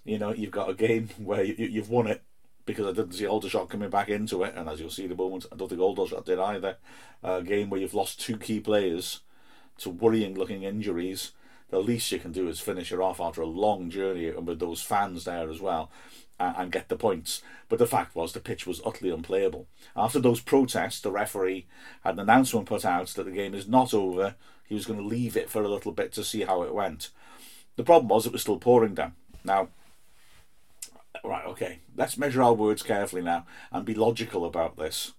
You 0.04 0.18
know, 0.18 0.32
you've 0.32 0.50
got 0.50 0.68
a 0.68 0.74
game 0.74 1.10
where 1.18 1.44
you, 1.44 1.54
you've 1.66 1.90
won 1.90 2.08
it 2.08 2.24
because 2.66 2.86
I 2.86 2.92
didn't 2.92 3.12
see 3.12 3.26
Aldershot 3.26 3.70
coming 3.70 3.90
back 3.90 4.08
into 4.08 4.42
it, 4.42 4.54
and 4.56 4.68
as 4.68 4.80
you'll 4.80 4.90
see 4.90 5.04
in 5.04 5.12
a 5.12 5.16
moment, 5.16 5.46
I 5.52 5.56
don't 5.56 5.68
think 5.68 5.80
Aldershot 5.80 6.26
did 6.26 6.40
either. 6.40 6.78
A 7.22 7.42
game 7.42 7.70
where 7.70 7.80
you've 7.80 7.94
lost 7.94 8.20
two 8.20 8.36
key 8.36 8.58
players 8.58 9.20
to 9.78 9.90
worrying 9.90 10.34
looking 10.34 10.64
injuries 10.64 11.30
the 11.72 11.78
least 11.78 12.12
you 12.12 12.18
can 12.18 12.32
do 12.32 12.48
is 12.48 12.60
finish 12.60 12.90
her 12.90 13.02
off 13.02 13.18
after 13.18 13.40
a 13.40 13.46
long 13.46 13.88
journey 13.88 14.28
and 14.28 14.46
with 14.46 14.60
those 14.60 14.82
fans 14.82 15.24
there 15.24 15.48
as 15.48 15.58
well 15.58 15.90
and, 16.38 16.54
and 16.58 16.72
get 16.72 16.90
the 16.90 16.96
points. 16.96 17.40
But 17.70 17.78
the 17.78 17.86
fact 17.86 18.14
was 18.14 18.32
the 18.32 18.40
pitch 18.40 18.66
was 18.66 18.82
utterly 18.84 19.10
unplayable. 19.10 19.66
After 19.96 20.20
those 20.20 20.40
protests, 20.42 21.00
the 21.00 21.10
referee 21.10 21.66
had 22.04 22.14
an 22.14 22.20
announcement 22.20 22.66
put 22.66 22.84
out 22.84 23.08
that 23.08 23.24
the 23.24 23.30
game 23.30 23.54
is 23.54 23.66
not 23.66 23.94
over. 23.94 24.34
He 24.66 24.74
was 24.74 24.84
going 24.84 24.98
to 24.98 25.04
leave 25.04 25.34
it 25.34 25.48
for 25.48 25.62
a 25.62 25.68
little 25.68 25.92
bit 25.92 26.12
to 26.12 26.22
see 26.22 26.42
how 26.42 26.62
it 26.62 26.74
went. 26.74 27.08
The 27.76 27.84
problem 27.84 28.08
was 28.08 28.26
it 28.26 28.32
was 28.32 28.42
still 28.42 28.58
pouring 28.58 28.94
down. 28.94 29.14
Now, 29.42 29.68
right, 31.24 31.46
okay, 31.46 31.78
let's 31.96 32.18
measure 32.18 32.42
our 32.42 32.52
words 32.52 32.82
carefully 32.82 33.22
now 33.22 33.46
and 33.72 33.86
be 33.86 33.94
logical 33.94 34.44
about 34.44 34.76
this. 34.76 35.12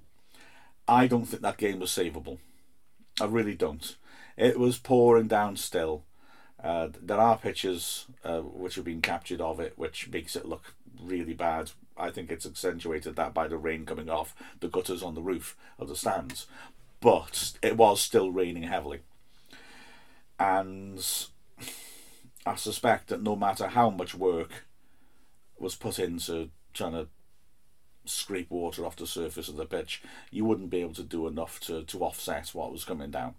I 0.88 1.08
don't 1.08 1.26
think 1.26 1.42
that 1.42 1.58
game 1.58 1.80
was 1.80 1.90
savable. 1.90 2.38
I 3.20 3.26
really 3.26 3.56
don't. 3.56 3.96
It 4.38 4.60
was 4.60 4.78
pouring 4.78 5.28
down 5.28 5.56
still. 5.58 6.04
Uh, 6.64 6.88
there 7.02 7.20
are 7.20 7.38
pictures 7.38 8.06
uh, 8.24 8.40
which 8.40 8.76
have 8.76 8.86
been 8.86 9.02
captured 9.02 9.42
of 9.42 9.60
it, 9.60 9.74
which 9.76 10.10
makes 10.10 10.36
it 10.36 10.46
look 10.46 10.74
really 11.02 11.34
bad. 11.34 11.72
I 11.98 12.10
think 12.10 12.32
it's 12.32 12.46
accentuated 12.46 13.16
that 13.18 13.34
by 13.34 13.48
the 13.48 13.58
rain 13.58 13.86
coming 13.86 14.10
off 14.10 14.34
the 14.60 14.70
gutters 14.70 15.04
on 15.04 15.14
the 15.14 15.22
roof 15.22 15.58
of 15.78 15.90
the 15.90 15.96
stands. 15.96 16.48
But 17.02 17.54
it 17.62 17.76
was 17.76 18.00
still 18.00 18.32
raining 18.32 18.64
heavily. 18.64 19.02
And 20.40 21.06
I 22.46 22.56
suspect 22.56 23.08
that 23.10 23.22
no 23.22 23.36
matter 23.36 23.68
how 23.68 23.90
much 23.90 24.16
work 24.16 24.66
was 25.60 25.76
put 25.76 26.00
into 26.00 26.50
trying 26.74 26.94
to 26.94 27.08
scrape 28.06 28.50
water 28.50 28.86
off 28.86 28.96
the 28.96 29.08
surface 29.08 29.48
of 29.48 29.58
the 29.58 29.66
pitch, 29.66 30.02
you 30.32 30.46
wouldn't 30.46 30.70
be 30.70 30.82
able 30.82 30.94
to 30.94 31.04
do 31.04 31.28
enough 31.28 31.60
to, 31.62 31.84
to 31.84 32.00
offset 32.00 32.50
what 32.50 32.72
was 32.72 32.86
coming 32.86 33.12
down. 33.12 33.36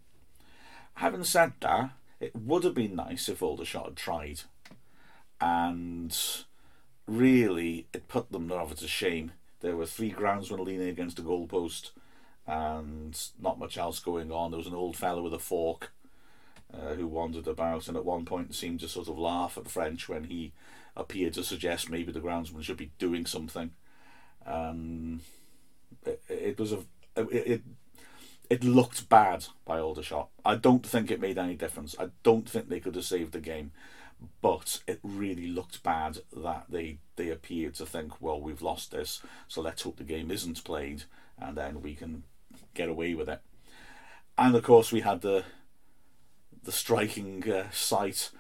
Having 0.95 1.25
said 1.25 1.53
that, 1.61 1.91
it 2.25 2.35
would 2.35 2.65
have 2.65 2.75
been 2.75 2.97
nice 2.97 3.29
if 3.29 3.43
Aldershot 3.43 3.85
had 3.85 3.97
tried. 3.97 4.41
And 5.41 6.17
really, 7.07 7.87
it 7.93 8.09
put 8.09 8.33
them 8.33 8.49
rather 8.49 8.75
to 8.75 8.89
shame. 8.89 9.33
There 9.61 9.77
were 9.77 9.87
three 9.87 10.11
groundsmen 10.11 10.65
leaning 10.65 10.89
against 10.89 11.19
a 11.19 11.23
goalpost 11.23 11.91
and 12.47 13.19
not 13.39 13.59
much 13.59 13.77
else 13.77 13.99
going 13.99 14.33
on. 14.33 14.51
There 14.51 14.59
was 14.59 14.67
an 14.67 14.75
old 14.75 14.97
fellow 14.97 15.23
with 15.23 15.35
a 15.35 15.39
fork 15.39 15.93
uh, 16.73 16.95
who 16.95 17.07
wandered 17.07 17.47
about 17.47 17.89
and 17.89 17.97
at 17.97 18.05
one 18.07 18.25
point 18.25 18.55
seemed 18.55 18.81
to 18.81 18.89
sort 18.89 19.09
of 19.09 19.19
laugh 19.19 19.59
at 19.59 19.69
French 19.69 20.09
when 20.09 20.25
he 20.25 20.53
appeared 20.97 21.35
to 21.35 21.45
suggest 21.45 21.91
maybe 21.91 22.11
the 22.11 22.21
groundsman 22.21 22.63
should 22.63 22.79
be 22.79 22.91
doing 22.99 23.27
something. 23.27 23.71
Um, 24.47 25.21
it, 26.07 26.23
it 26.29 26.59
was 26.59 26.73
a 26.73 26.79
it, 27.17 27.29
it 27.31 27.63
it 28.55 28.63
looked 28.63 29.09
bad 29.09 29.47
by 29.65 29.81
Aldershot. 29.81 30.29
I 30.45 30.55
don't 30.55 30.87
think 30.87 31.11
it 31.11 31.21
made 31.21 31.39
any 31.39 31.57
difference. 31.57 31.97
I 31.99 32.11
don't 32.23 32.49
think 32.49 32.69
they 32.69 32.79
could 32.79 32.95
have 32.95 33.05
saved 33.05 33.33
the 33.33 33.41
game, 33.41 33.73
but 34.41 34.81
it 34.87 35.01
really 35.03 35.49
looked 35.49 35.83
bad 35.83 36.19
that 36.37 36.67
they 36.69 36.99
they 37.17 37.31
appeared 37.31 37.75
to 37.75 37.85
think, 37.85 38.23
well, 38.23 38.41
we've 38.41 38.63
lost 38.63 38.93
this, 38.93 39.21
so 39.49 39.61
let's 39.61 39.83
hope 39.83 39.97
the 39.97 40.05
game 40.05 40.31
isn't 40.31 40.63
played, 40.63 41.03
and 41.37 41.57
then 41.57 41.83
we 41.83 41.97
can 41.97 42.23
get 42.75 42.89
away 42.89 43.15
with 43.15 43.29
it. 43.29 43.41
And 44.39 44.55
of 44.55 44.63
course, 44.63 44.93
we 44.93 45.01
had 45.01 45.23
the 45.23 45.43
the 46.63 46.71
striking 46.71 47.51
uh, 47.51 47.73
sight 47.73 48.31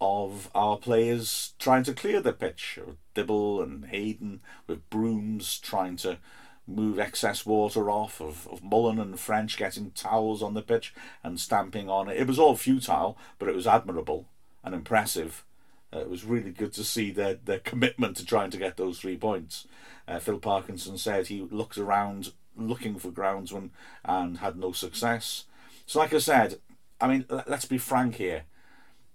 of 0.00 0.50
our 0.54 0.76
players 0.76 1.54
trying 1.58 1.82
to 1.82 1.94
clear 1.94 2.20
the 2.20 2.32
pitch. 2.32 2.78
Dibble 3.14 3.60
and 3.60 3.86
Hayden 3.86 4.40
with 4.68 4.88
brooms 4.88 5.58
trying 5.58 5.96
to 5.96 6.18
move 6.74 6.98
excess 6.98 7.46
water 7.46 7.90
off, 7.90 8.20
of, 8.20 8.48
of 8.48 8.62
Mullin 8.62 8.98
and 8.98 9.18
French 9.18 9.56
getting 9.56 9.90
towels 9.92 10.42
on 10.42 10.54
the 10.54 10.62
pitch 10.62 10.94
and 11.22 11.38
stamping 11.38 11.88
on 11.88 12.08
it. 12.08 12.16
It 12.16 12.26
was 12.26 12.38
all 12.38 12.56
futile, 12.56 13.16
but 13.38 13.48
it 13.48 13.54
was 13.54 13.66
admirable 13.66 14.26
and 14.64 14.74
impressive. 14.74 15.44
Uh, 15.94 16.00
it 16.00 16.10
was 16.10 16.24
really 16.24 16.50
good 16.50 16.72
to 16.72 16.84
see 16.84 17.10
their, 17.10 17.34
their 17.34 17.58
commitment 17.58 18.16
to 18.16 18.24
trying 18.24 18.50
to 18.50 18.56
get 18.56 18.76
those 18.76 18.98
three 18.98 19.16
points. 19.16 19.66
Uh, 20.08 20.18
Phil 20.18 20.38
Parkinson 20.38 20.98
said 20.98 21.26
he 21.26 21.46
looked 21.50 21.78
around 21.78 22.32
looking 22.56 22.98
for 22.98 23.10
groundsmen 23.10 23.70
and 24.04 24.38
had 24.38 24.56
no 24.56 24.72
success. 24.72 25.44
So, 25.86 25.98
like 25.98 26.14
I 26.14 26.18
said, 26.18 26.58
I 27.00 27.08
mean, 27.08 27.26
let's 27.46 27.64
be 27.64 27.78
frank 27.78 28.16
here. 28.16 28.44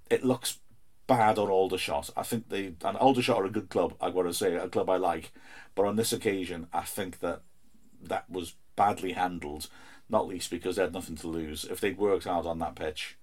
It 0.09 0.23
looks 0.23 0.59
bad 1.07 1.39
on 1.39 1.49
Aldershot. 1.49 2.09
I 2.15 2.23
think 2.23 2.49
they 2.49 2.73
and 2.83 2.97
Aldershot 2.97 3.41
are 3.41 3.45
a 3.45 3.49
good 3.49 3.69
club. 3.69 3.95
I 3.99 4.09
want 4.09 4.27
to 4.27 4.33
say 4.33 4.55
a 4.55 4.67
club 4.67 4.89
I 4.89 4.97
like, 4.97 5.31
but 5.75 5.85
on 5.85 5.95
this 5.95 6.13
occasion, 6.13 6.67
I 6.73 6.81
think 6.81 7.19
that 7.19 7.41
that 8.03 8.29
was 8.29 8.55
badly 8.75 9.13
handled. 9.13 9.67
Not 10.09 10.27
least 10.27 10.51
because 10.51 10.77
they 10.77 10.83
had 10.83 10.93
nothing 10.93 11.17
to 11.17 11.27
lose. 11.27 11.65
If 11.65 11.81
they'd 11.81 11.97
worked 11.97 12.25
hard 12.25 12.45
on 12.45 12.59
that 12.59 12.75
pitch, 12.75 13.17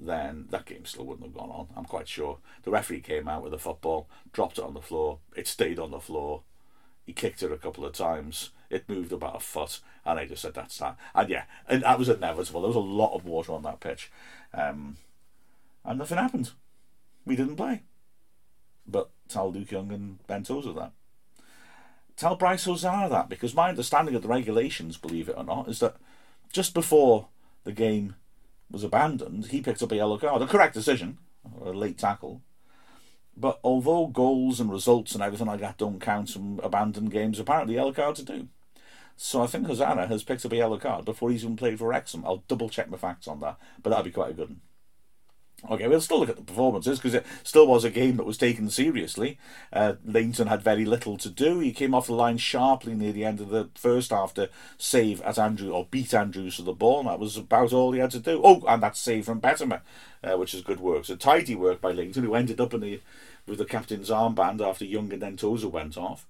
then 0.00 0.46
that 0.50 0.64
game 0.64 0.84
still 0.84 1.04
wouldn't 1.04 1.26
have 1.26 1.36
gone 1.36 1.50
on. 1.50 1.68
I'm 1.76 1.84
quite 1.84 2.08
sure. 2.08 2.38
The 2.62 2.70
referee 2.70 3.00
came 3.00 3.28
out 3.28 3.42
with 3.42 3.52
a 3.52 3.58
football, 3.58 4.08
dropped 4.32 4.58
it 4.58 4.64
on 4.64 4.74
the 4.74 4.80
floor. 4.80 5.18
It 5.36 5.46
stayed 5.46 5.78
on 5.78 5.90
the 5.90 6.00
floor. 6.00 6.42
He 7.04 7.12
kicked 7.12 7.42
it 7.42 7.52
a 7.52 7.58
couple 7.58 7.84
of 7.84 7.92
times. 7.92 8.50
It 8.70 8.88
moved 8.88 9.12
about 9.12 9.36
a 9.36 9.40
foot, 9.40 9.80
and 10.06 10.18
I 10.18 10.24
just 10.24 10.42
said 10.42 10.54
that's 10.54 10.78
that. 10.78 10.96
And 11.14 11.28
yeah, 11.28 11.44
and 11.68 11.82
that 11.82 11.98
was 11.98 12.08
inevitable. 12.08 12.62
There 12.62 12.68
was 12.68 12.76
a 12.76 12.80
lot 12.80 13.14
of 13.14 13.26
water 13.26 13.52
on 13.52 13.62
that 13.64 13.80
pitch, 13.80 14.10
um, 14.54 14.96
and 15.84 15.98
nothing 15.98 16.18
happened. 16.18 16.52
We 17.24 17.36
didn't 17.36 17.56
play. 17.56 17.82
But 18.86 19.10
tell 19.28 19.52
Luke 19.52 19.70
Young 19.70 19.92
and 19.92 20.26
Ben 20.26 20.42
Tozer 20.42 20.72
that. 20.72 20.92
Tell 22.16 22.36
Bryce 22.36 22.64
Hosannah 22.64 23.08
that, 23.08 23.28
because 23.28 23.54
my 23.54 23.70
understanding 23.70 24.14
of 24.14 24.22
the 24.22 24.28
regulations, 24.28 24.96
believe 24.96 25.28
it 25.28 25.36
or 25.36 25.44
not, 25.44 25.68
is 25.68 25.80
that 25.80 25.96
just 26.52 26.74
before 26.74 27.28
the 27.64 27.72
game 27.72 28.16
was 28.70 28.84
abandoned, 28.84 29.46
he 29.46 29.60
picked 29.60 29.82
up 29.82 29.92
a 29.92 29.96
yellow 29.96 30.18
card. 30.18 30.42
A 30.42 30.46
correct 30.46 30.74
decision, 30.74 31.18
a 31.60 31.70
late 31.70 31.98
tackle. 31.98 32.42
But 33.36 33.60
although 33.64 34.08
goals 34.08 34.60
and 34.60 34.70
results 34.70 35.14
and 35.14 35.22
everything 35.22 35.46
like 35.46 35.60
that 35.60 35.78
don't 35.78 36.00
count 36.00 36.30
from 36.30 36.60
abandoned 36.62 37.10
games, 37.10 37.38
apparently 37.38 37.76
yellow 37.76 37.92
cards 37.92 38.22
do. 38.22 38.48
So 39.16 39.42
I 39.42 39.46
think 39.46 39.66
Hosannah 39.66 40.06
has 40.06 40.22
picked 40.22 40.44
up 40.44 40.52
a 40.52 40.56
yellow 40.56 40.78
card 40.78 41.04
before 41.04 41.30
he's 41.30 41.44
even 41.44 41.56
played 41.56 41.78
for 41.78 41.88
Wrexham. 41.88 42.24
I'll 42.26 42.44
double 42.48 42.68
check 42.68 42.90
my 42.90 42.96
facts 42.96 43.28
on 43.28 43.40
that, 43.40 43.56
but 43.82 43.90
that'd 43.90 44.04
be 44.04 44.10
quite 44.10 44.30
a 44.30 44.34
good 44.34 44.48
one. 44.50 44.60
Okay, 45.70 45.86
we'll 45.86 46.00
still 46.00 46.18
look 46.18 46.28
at 46.28 46.36
the 46.36 46.42
performances 46.42 46.98
because 46.98 47.14
it 47.14 47.24
still 47.44 47.68
was 47.68 47.84
a 47.84 47.90
game 47.90 48.16
that 48.16 48.26
was 48.26 48.36
taken 48.36 48.68
seriously. 48.68 49.38
Uh, 49.72 49.94
Lainton 50.04 50.48
had 50.48 50.60
very 50.60 50.84
little 50.84 51.16
to 51.18 51.30
do. 51.30 51.60
He 51.60 51.72
came 51.72 51.94
off 51.94 52.08
the 52.08 52.14
line 52.14 52.38
sharply 52.38 52.94
near 52.94 53.12
the 53.12 53.24
end 53.24 53.40
of 53.40 53.50
the 53.50 53.68
first 53.76 54.10
half 54.10 54.34
to 54.34 54.50
save 54.76 55.20
at 55.22 55.38
Andrew 55.38 55.70
or 55.70 55.86
beat 55.88 56.14
Andrews 56.14 56.56
to 56.56 56.62
the 56.62 56.72
ball. 56.72 57.00
And 57.00 57.08
that 57.08 57.20
was 57.20 57.36
about 57.36 57.72
all 57.72 57.92
he 57.92 58.00
had 58.00 58.10
to 58.10 58.18
do. 58.18 58.40
Oh, 58.42 58.64
and 58.66 58.82
that 58.82 58.96
save 58.96 59.26
from 59.26 59.40
Bettamer, 59.40 59.82
uh, 60.24 60.36
which 60.36 60.52
is 60.52 60.62
good 60.62 60.80
work. 60.80 61.04
So 61.04 61.14
tidy 61.14 61.54
work 61.54 61.80
by 61.80 61.92
Lainton, 61.92 62.24
who 62.24 62.34
ended 62.34 62.60
up 62.60 62.74
in 62.74 62.80
the 62.80 63.00
with 63.46 63.58
the 63.58 63.64
captain's 63.64 64.10
armband 64.10 64.60
after 64.60 64.84
Young 64.84 65.12
and 65.12 65.22
then 65.22 65.36
Tozer 65.36 65.68
went 65.68 65.96
off. 65.96 66.26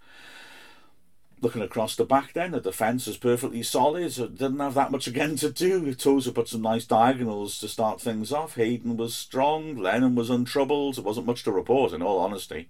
Looking 1.43 1.63
across 1.63 1.97
the 1.97 2.05
back 2.05 2.35
then, 2.35 2.53
the 2.53 2.61
defence 2.61 3.09
was 3.09 3.17
perfectly 3.17 3.65
solid. 3.65 4.13
So 4.13 4.29
didn't 4.29 4.61
have 4.61 4.75
that 4.75 4.93
much 4.93 5.09
again 5.09 5.35
to 5.37 5.51
do. 5.51 5.93
Tozer 5.93 6.31
put 6.31 6.47
some 6.47 6.63
nice 6.63 6.85
diagonals 6.85 7.59
to 7.59 7.67
start 7.67 8.01
things 8.01 8.33
off. 8.33 8.55
Hayden 8.55 8.97
was 8.97 9.13
strong. 9.13 9.77
Lennon 9.77 10.15
was 10.15 10.31
untroubled. 10.31 10.95
There 10.95 11.05
wasn't 11.05 11.27
much 11.27 11.43
to 11.43 11.51
report, 11.51 11.93
in 11.93 12.01
all 12.01 12.21
honesty. 12.21 12.69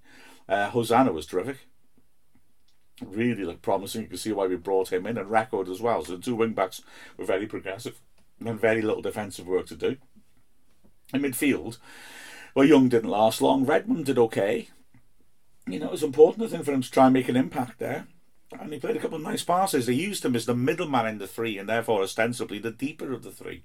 Uh, 0.49 0.71
Hosannah 0.71 1.13
was 1.13 1.27
terrific. 1.27 1.69
Really 3.03 3.45
looked 3.45 3.61
promising. 3.61 4.03
You 4.03 4.09
can 4.09 4.17
see 4.17 4.33
why 4.33 4.47
we 4.47 4.57
brought 4.57 4.91
him 4.91 5.07
in 5.07 5.19
and 5.19 5.31
record 5.31 5.69
as 5.69 5.83
well. 5.83 6.03
So 6.03 6.17
the 6.17 6.23
two 6.23 6.35
wing 6.35 6.55
backs 6.55 6.81
were 7.19 7.27
very 7.27 7.47
progressive 7.47 8.01
and 8.41 8.59
very 8.59 8.81
little 8.81 9.03
defensive 9.03 9.47
work 9.47 9.67
to 9.67 9.77
do. 9.77 9.99
In 11.13 11.21
midfield, 11.21 11.77
well, 12.55 12.65
Young 12.65 12.89
didn't 12.89 13.11
last 13.11 13.43
long. 13.43 13.67
Redmond 13.67 14.07
did 14.07 14.19
okay. 14.19 14.69
You 15.67 15.79
know, 15.79 15.89
it 15.89 15.93
was 15.93 16.03
important, 16.03 16.47
I 16.47 16.49
think, 16.49 16.65
for 16.65 16.73
him 16.73 16.81
to 16.81 16.91
try 16.91 17.05
and 17.05 17.13
make 17.13 17.29
an 17.29 17.37
impact 17.37 17.79
there 17.79 18.07
and 18.61 18.73
he 18.73 18.79
played 18.79 18.97
a 18.97 19.01
couple 19.01 19.17
of 19.17 19.23
nice 19.23 19.43
passes. 19.43 19.87
They 19.87 19.93
used 19.95 20.25
him 20.25 20.37
as 20.37 20.47
the 20.47 20.55
middleman 20.55 21.07
in 21.07 21.19
the 21.19 21.27
three, 21.27 21.59
and 21.59 21.69
therefore 21.69 22.03
ostensibly 22.03 22.59
the 22.59 22.71
deeper 22.71 23.13
of 23.13 23.23
the 23.23 23.31
three, 23.31 23.63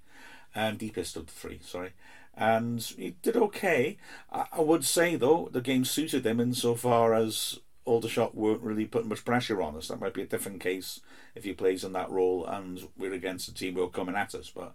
and 0.56 0.74
um, 0.74 0.78
deepest 0.78 1.16
of 1.16 1.28
the 1.28 1.32
three. 1.32 1.60
Sorry, 1.64 1.94
and 2.36 2.82
he 2.82 3.16
did 3.22 3.36
okay. 3.36 3.98
I, 4.32 4.46
I 4.52 4.62
would 4.62 4.86
say 4.86 5.16
though 5.16 5.50
the 5.52 5.62
game 5.62 5.86
suited 5.86 6.26
him 6.26 6.40
insofar 6.40 7.14
as 7.14 7.60
Aldershot 7.86 8.36
weren't 8.36 8.62
really 8.62 8.86
putting 8.86 9.10
much 9.10 9.26
pressure 9.26 9.62
on 9.62 9.76
us. 9.76 9.88
That 9.88 10.02
might 10.02 10.14
be 10.14 10.22
a 10.22 10.28
different 10.28 10.60
case 10.60 11.00
if 11.36 11.44
he 11.44 11.54
plays 11.54 11.84
in 11.84 11.94
that 11.94 12.10
role 12.10 12.46
and 12.46 12.88
we're 12.98 13.14
against 13.14 13.48
a 13.48 13.54
team 13.54 13.76
who 13.76 13.84
are 13.84 13.90
coming 13.90 14.16
at 14.16 14.36
us, 14.36 14.52
but. 14.54 14.74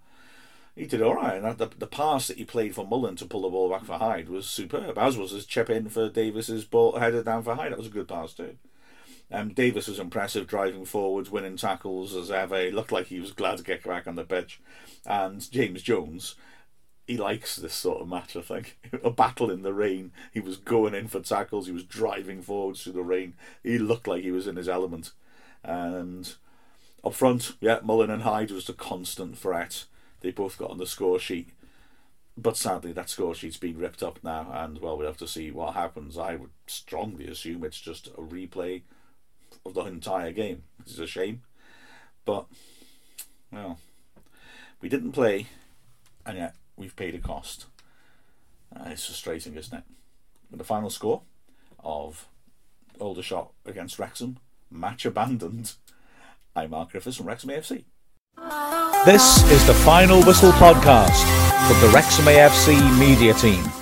He 0.74 0.86
did 0.86 1.02
all 1.02 1.16
right. 1.16 1.42
And 1.42 1.58
the, 1.58 1.70
the 1.78 1.86
pass 1.86 2.28
that 2.28 2.38
he 2.38 2.46
played 2.46 2.74
for 2.74 2.86
Mullin 2.86 3.16
to 3.16 3.26
pull 3.26 3.42
the 3.42 3.50
ball 3.50 3.68
back 3.68 3.84
for 3.84 3.98
Hyde 3.98 4.30
was 4.30 4.46
superb, 4.46 4.96
as 4.96 5.18
was 5.18 5.32
his 5.32 5.44
chip 5.44 5.68
in 5.68 5.90
for 5.90 6.08
Davies's 6.08 6.64
ball 6.64 6.98
headed 6.98 7.26
down 7.26 7.42
for 7.42 7.54
Hyde. 7.54 7.72
That 7.72 7.78
was 7.78 7.88
a 7.88 7.90
good 7.90 8.08
pass 8.08 8.32
too. 8.32 8.56
Um, 9.32 9.54
Davies 9.54 9.88
was 9.88 9.98
impressive 9.98 10.46
driving 10.46 10.84
forwards, 10.84 11.30
winning 11.30 11.56
tackles 11.56 12.14
as 12.14 12.30
ever. 12.30 12.60
He 12.64 12.70
looked 12.70 12.92
like 12.92 13.06
he 13.06 13.18
was 13.18 13.32
glad 13.32 13.58
to 13.58 13.64
get 13.64 13.82
back 13.82 14.06
on 14.06 14.14
the 14.14 14.24
pitch. 14.24 14.60
And 15.06 15.50
James 15.50 15.82
Jones, 15.82 16.34
he 17.06 17.16
likes 17.16 17.56
this 17.56 17.72
sort 17.72 18.02
of 18.02 18.08
match, 18.08 18.36
I 18.36 18.42
think. 18.42 18.78
a 19.02 19.10
battle 19.10 19.50
in 19.50 19.62
the 19.62 19.72
rain. 19.72 20.12
He 20.32 20.40
was 20.40 20.58
going 20.58 20.94
in 20.94 21.08
for 21.08 21.20
tackles, 21.20 21.66
he 21.66 21.72
was 21.72 21.84
driving 21.84 22.42
forwards 22.42 22.82
through 22.82 22.92
the 22.92 23.02
rain. 23.02 23.34
He 23.62 23.78
looked 23.78 24.06
like 24.06 24.22
he 24.22 24.30
was 24.30 24.46
in 24.46 24.56
his 24.56 24.68
element. 24.68 25.12
And 25.64 26.34
up 27.02 27.14
front, 27.14 27.52
yeah, 27.60 27.80
Mullin 27.82 28.10
and 28.10 28.22
Hyde 28.22 28.50
was 28.50 28.66
the 28.66 28.74
constant 28.74 29.38
threat. 29.38 29.86
They 30.20 30.30
both 30.30 30.58
got 30.58 30.70
on 30.70 30.78
the 30.78 30.86
score 30.86 31.18
sheet. 31.18 31.48
but 32.36 32.56
sadly, 32.56 32.92
that 32.92 33.10
score 33.10 33.34
sheet's 33.34 33.56
been 33.56 33.78
ripped 33.78 34.02
up 34.02 34.18
now, 34.22 34.50
and 34.52 34.78
well, 34.80 34.96
we'll 34.96 35.06
have 35.06 35.16
to 35.18 35.28
see 35.28 35.50
what 35.50 35.74
happens. 35.74 36.16
I 36.18 36.36
would 36.36 36.50
strongly 36.66 37.26
assume 37.26 37.64
it's 37.64 37.80
just 37.80 38.06
a 38.08 38.22
replay 38.22 38.82
of 39.64 39.74
the 39.74 39.82
entire 39.82 40.32
game, 40.32 40.62
which 40.78 40.90
is 40.90 40.98
a 40.98 41.06
shame. 41.06 41.42
But, 42.24 42.46
well, 43.50 43.78
we 44.80 44.88
didn't 44.88 45.12
play, 45.12 45.46
and 46.24 46.38
yet 46.38 46.54
we've 46.76 46.96
paid 46.96 47.14
a 47.14 47.18
cost. 47.18 47.66
Uh, 48.74 48.84
it's 48.90 49.06
frustrating, 49.06 49.56
isn't 49.56 49.76
it? 49.76 49.84
With 50.50 50.58
the 50.58 50.64
final 50.64 50.90
score 50.90 51.22
of 51.82 52.26
Aldershot 52.98 53.52
against 53.66 53.98
Wrexham, 53.98 54.38
match 54.70 55.04
abandoned. 55.04 55.74
I'm 56.54 56.70
Mark 56.70 56.90
Griffiths 56.90 57.16
from 57.16 57.26
Wrexham 57.26 57.50
AFC. 57.50 57.84
This 59.04 59.42
is 59.50 59.66
the 59.66 59.74
Final 59.74 60.22
Whistle 60.22 60.52
podcast 60.52 61.24
from 61.66 61.80
the 61.80 61.92
Wrexham 61.94 62.26
AFC 62.26 62.98
media 62.98 63.34
team. 63.34 63.81